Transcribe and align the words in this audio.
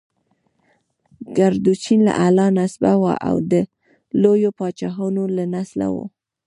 کردوچین 1.35 2.03
اعلی 2.25 2.47
نسبه 2.57 2.91
وه 3.01 3.13
او 3.27 3.35
د 3.51 3.53
لویو 4.21 4.51
پاچاهانو 4.59 5.23
له 5.35 5.45
نسله 5.55 5.87
وه. 5.95 6.05